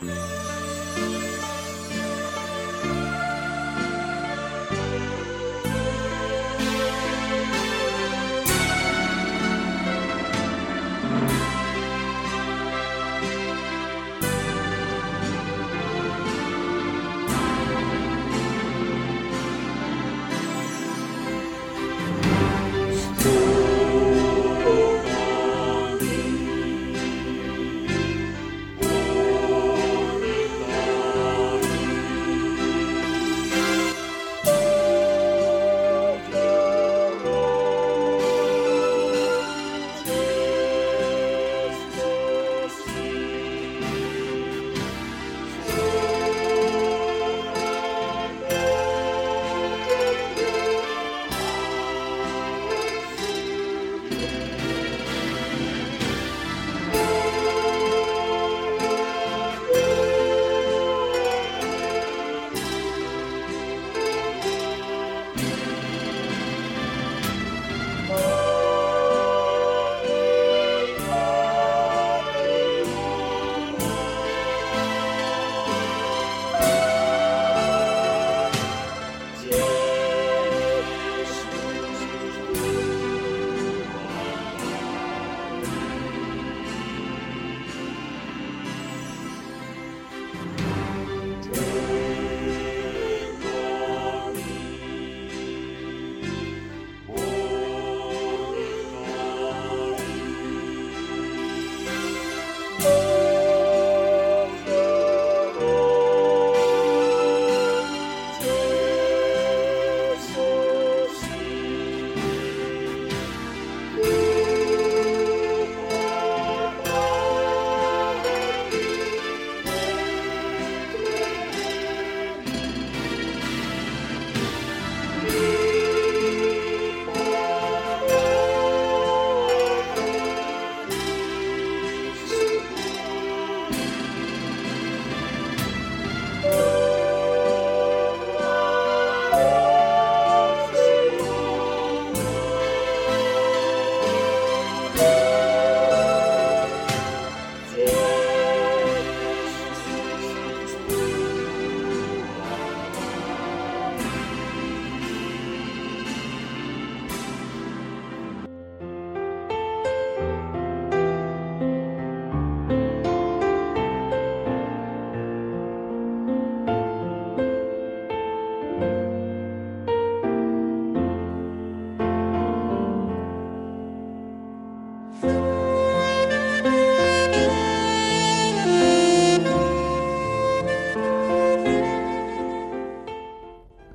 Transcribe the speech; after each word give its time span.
Yeah. 0.00 0.37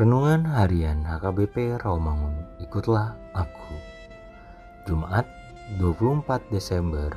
Renungan 0.00 0.48
Harian 0.48 1.04
HKBP 1.04 1.76
Rawamangun. 1.76 2.32
Ikutlah 2.64 3.20
Aku. 3.36 3.76
Jumat 4.88 5.28
24 5.76 6.40
Desember 6.48 7.12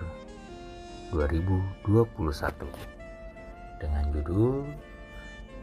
2021 1.16 1.80
Dengan 3.80 4.04
judul 4.12 4.68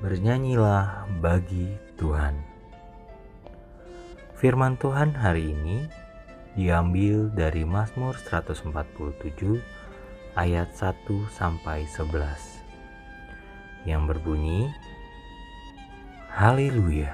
Bernyanyilah 0.00 1.12
bagi 1.20 1.76
Tuhan. 2.00 2.40
Firman 4.40 4.80
Tuhan 4.80 5.12
hari 5.12 5.52
ini 5.52 5.84
diambil 6.56 7.28
dari 7.36 7.68
Mazmur 7.68 8.16
147 8.16 9.60
ayat 10.40 10.72
1 10.72 11.04
sampai 11.36 11.84
11 11.84 12.64
yang 13.84 14.08
berbunyi 14.08 14.72
Haleluya. 16.40 17.12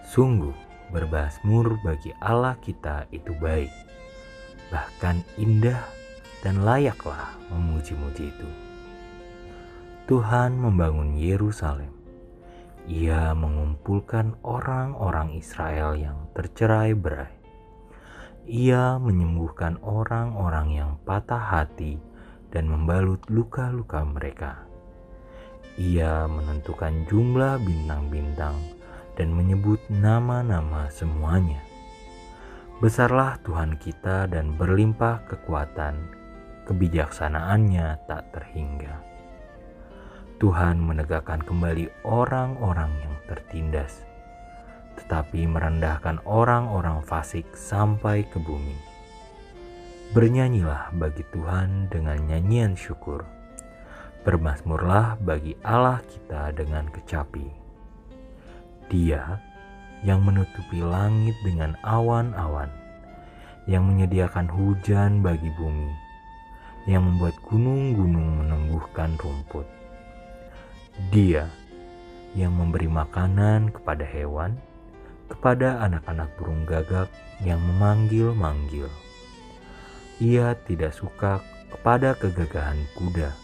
Sungguh 0.00 0.56
berbasmur 0.88 1.76
bagi 1.84 2.08
Allah 2.24 2.56
kita 2.56 3.04
itu 3.12 3.36
baik. 3.36 3.68
Bahkan 4.72 5.20
indah 5.36 5.84
dan 6.40 6.64
layaklah 6.64 7.36
memuji-muji 7.52 8.32
itu. 8.32 8.50
Tuhan 10.08 10.56
membangun 10.56 11.20
Yerusalem. 11.20 11.92
Ia 12.88 13.36
mengumpulkan 13.36 14.40
orang-orang 14.40 15.36
Israel 15.36 15.92
yang 15.92 16.24
tercerai-berai. 16.32 17.36
Ia 18.48 18.96
menyembuhkan 19.04 19.76
orang-orang 19.84 20.72
yang 20.72 20.96
patah 21.04 21.60
hati 21.60 22.00
dan 22.48 22.72
membalut 22.72 23.20
luka-luka 23.28 24.00
mereka 24.00 24.64
ia 25.74 26.30
menentukan 26.30 27.02
jumlah 27.10 27.58
bintang-bintang 27.58 28.54
dan 29.18 29.34
menyebut 29.34 29.82
nama-nama 29.90 30.86
semuanya. 30.90 31.62
Besarlah 32.78 33.38
Tuhan 33.42 33.78
kita 33.78 34.30
dan 34.30 34.54
berlimpah 34.54 35.26
kekuatan, 35.26 35.94
kebijaksanaannya 36.66 38.06
tak 38.06 38.30
terhingga. 38.34 39.02
Tuhan 40.42 40.82
menegakkan 40.82 41.42
kembali 41.42 41.90
orang-orang 42.06 42.90
yang 43.02 43.14
tertindas, 43.30 44.02
tetapi 44.98 45.46
merendahkan 45.46 46.22
orang-orang 46.26 47.02
fasik 47.02 47.46
sampai 47.54 48.26
ke 48.26 48.38
bumi. 48.42 48.74
Bernyanyilah 50.14 50.94
bagi 50.94 51.26
Tuhan 51.34 51.90
dengan 51.90 52.18
nyanyian 52.30 52.78
syukur 52.78 53.26
Bermasmurlah 54.24 55.20
bagi 55.20 55.52
Allah 55.60 56.00
kita 56.08 56.56
dengan 56.56 56.88
kecapi. 56.88 57.44
Dia 58.88 59.36
yang 60.00 60.24
menutupi 60.24 60.80
langit 60.80 61.36
dengan 61.44 61.76
awan-awan, 61.84 62.72
yang 63.68 63.84
menyediakan 63.84 64.48
hujan 64.48 65.20
bagi 65.20 65.52
bumi, 65.60 65.92
yang 66.88 67.04
membuat 67.04 67.36
gunung-gunung 67.44 68.40
menumbuhkan 68.40 69.12
rumput. 69.20 69.68
Dia 71.12 71.44
yang 72.32 72.56
memberi 72.56 72.88
makanan 72.88 73.76
kepada 73.76 74.08
hewan, 74.08 74.56
kepada 75.28 75.84
anak-anak 75.84 76.32
burung 76.40 76.64
gagak 76.64 77.12
yang 77.44 77.60
memanggil-manggil. 77.60 78.88
Ia 80.16 80.56
tidak 80.64 80.96
suka 80.96 81.44
kepada 81.68 82.16
kegagahan 82.16 82.80
kuda 82.96 83.43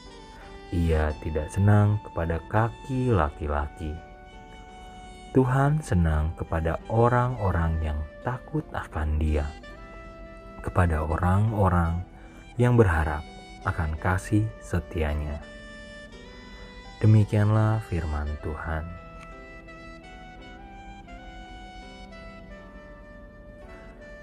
Ia 0.70 1.10
tidak 1.18 1.50
senang 1.50 1.98
kepada 2.06 2.38
kaki 2.46 3.10
laki-laki. 3.10 3.90
Tuhan 5.34 5.82
senang 5.82 6.30
kepada 6.38 6.78
orang-orang 6.86 7.74
yang 7.82 7.98
takut 8.22 8.62
akan 8.70 9.18
Dia, 9.18 9.46
kepada 10.62 11.02
orang-orang 11.02 12.06
yang 12.54 12.78
berharap 12.78 13.26
akan 13.66 13.98
kasih 13.98 14.46
setianya. 14.62 15.42
Demikianlah 17.02 17.82
firman 17.90 18.30
Tuhan. 18.38 18.86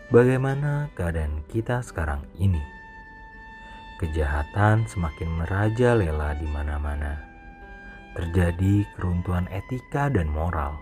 Bagaimana 0.08 0.88
keadaan 0.96 1.44
kita 1.52 1.84
sekarang 1.84 2.24
ini? 2.40 2.77
Kejahatan 3.98 4.86
semakin 4.86 5.42
merajalela 5.42 6.38
di 6.38 6.46
mana-mana. 6.46 7.18
Terjadi 8.14 8.86
keruntuhan 8.94 9.50
etika 9.50 10.14
dan 10.14 10.30
moral. 10.30 10.78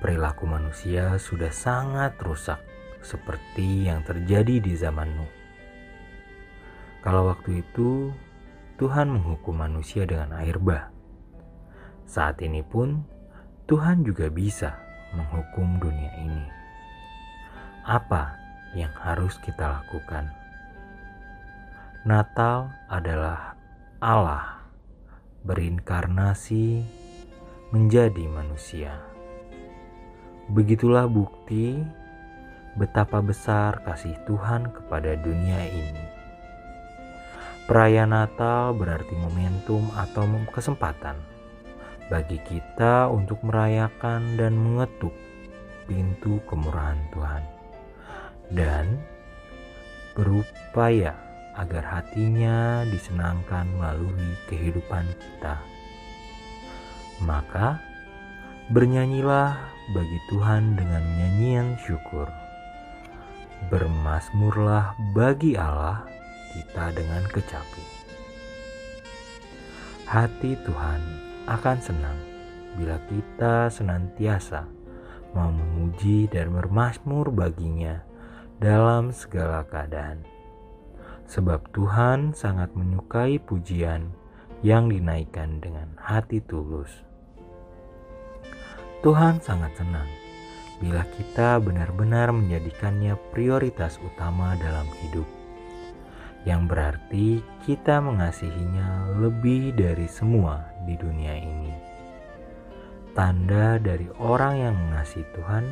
Perilaku 0.00 0.48
manusia 0.48 1.20
sudah 1.20 1.52
sangat 1.52 2.16
rusak 2.24 2.56
seperti 3.04 3.84
yang 3.84 4.00
terjadi 4.00 4.64
di 4.64 4.72
zaman 4.72 5.12
Nuh. 5.12 5.32
Kalau 7.04 7.28
waktu 7.28 7.60
itu 7.60 8.16
Tuhan 8.80 9.12
menghukum 9.12 9.52
manusia 9.52 10.08
dengan 10.08 10.32
air 10.40 10.56
bah. 10.56 10.88
Saat 12.08 12.40
ini 12.40 12.64
pun 12.64 13.04
Tuhan 13.68 14.08
juga 14.08 14.32
bisa 14.32 14.80
menghukum 15.12 15.76
dunia 15.76 16.16
ini. 16.16 16.48
Apa 17.84 18.40
yang 18.72 18.96
harus 18.96 19.36
kita 19.44 19.68
lakukan? 19.68 20.41
Natal 22.02 22.66
adalah 22.90 23.54
Allah 24.02 24.66
berinkarnasi 25.46 26.82
menjadi 27.70 28.26
manusia. 28.26 28.98
Begitulah 30.50 31.06
bukti 31.06 31.78
betapa 32.74 33.22
besar 33.22 33.86
kasih 33.86 34.18
Tuhan 34.26 34.74
kepada 34.74 35.14
dunia 35.14 35.62
ini. 35.70 36.02
Perayaan 37.70 38.10
Natal 38.10 38.74
berarti 38.74 39.14
momentum 39.22 39.86
atau 39.94 40.26
kesempatan 40.50 41.14
bagi 42.10 42.42
kita 42.42 43.06
untuk 43.14 43.38
merayakan 43.46 44.34
dan 44.34 44.58
mengetuk 44.58 45.14
pintu 45.86 46.42
kemurahan 46.50 46.98
Tuhan 47.14 47.42
dan 48.50 48.98
berupaya 50.18 51.31
agar 51.56 51.84
hatinya 51.84 52.86
disenangkan 52.88 53.68
melalui 53.76 54.32
kehidupan 54.48 55.04
kita. 55.20 55.60
Maka, 57.22 57.78
bernyanyilah 58.72 59.54
bagi 59.92 60.18
Tuhan 60.32 60.74
dengan 60.74 61.02
nyanyian 61.02 61.76
syukur. 61.84 62.26
Bermasmurlah 63.70 64.96
bagi 65.14 65.54
Allah 65.54 66.02
kita 66.56 66.90
dengan 66.96 67.22
kecapi. 67.30 67.84
Hati 70.08 70.58
Tuhan 70.66 71.00
akan 71.46 71.78
senang 71.78 72.18
bila 72.76 72.96
kita 73.08 73.68
senantiasa 73.68 74.82
memuji 75.32 76.28
dan 76.28 76.52
bermasmur 76.52 77.32
baginya 77.32 78.04
dalam 78.60 79.10
segala 79.10 79.64
keadaan 79.64 80.31
sebab 81.32 81.64
Tuhan 81.72 82.36
sangat 82.36 82.76
menyukai 82.76 83.40
pujian 83.40 84.12
yang 84.60 84.92
dinaikkan 84.92 85.64
dengan 85.64 85.88
hati 85.96 86.44
tulus. 86.44 86.92
Tuhan 89.00 89.40
sangat 89.40 89.72
senang 89.80 90.04
bila 90.76 91.08
kita 91.16 91.56
benar-benar 91.56 92.36
menjadikannya 92.36 93.16
prioritas 93.32 93.96
utama 94.04 94.60
dalam 94.60 94.84
hidup, 95.00 95.24
yang 96.44 96.68
berarti 96.68 97.40
kita 97.64 98.04
mengasihinya 98.04 99.16
lebih 99.16 99.72
dari 99.72 100.04
semua 100.12 100.68
di 100.84 101.00
dunia 101.00 101.32
ini. 101.32 101.72
Tanda 103.16 103.80
dari 103.80 104.06
orang 104.20 104.54
yang 104.60 104.76
mengasihi 104.76 105.24
Tuhan 105.32 105.64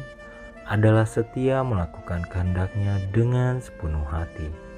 adalah 0.73 1.05
setia 1.05 1.61
melakukan 1.61 2.25
kehendaknya 2.33 2.97
dengan 3.13 3.61
sepenuh 3.61 4.07
hati 4.09 4.70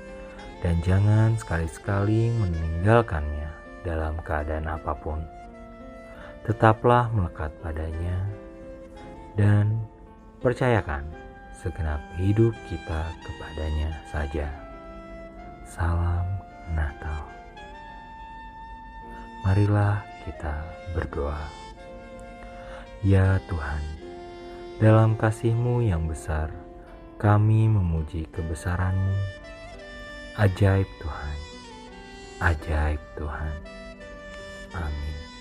dan 0.63 0.79
jangan 0.87 1.35
sekali-sekali 1.35 2.31
meninggalkannya 2.39 3.51
dalam 3.83 4.15
keadaan 4.23 4.71
apa 4.71 4.95
pun. 4.95 5.19
Tetaplah 6.47 7.11
melekat 7.11 7.51
padanya 7.59 8.23
dan 9.35 9.83
percayakan 10.39 11.03
segenap 11.59 11.99
hidup 12.15 12.55
kita 12.71 13.11
kepadanya 13.27 13.91
saja. 14.07 14.47
Salam 15.67 16.27
Natal. 16.75 17.27
Marilah 19.43 20.07
kita 20.23 20.63
berdoa. 20.95 21.43
Ya 23.03 23.43
Tuhan, 23.51 23.83
dalam 24.79 25.19
kasih-Mu 25.19 25.83
yang 25.83 26.07
besar, 26.07 26.55
kami 27.19 27.67
memuji 27.67 28.31
kebesaran-Mu 28.31 29.42
Ajaib 30.39 30.89
Tuhan, 31.01 31.37
ajaib 32.41 33.01
Tuhan. 33.17 33.53
Amin. 34.73 35.32